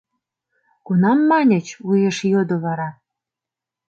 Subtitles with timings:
[0.85, 2.89] —Кунам, маньыч?— уэш йодо вара.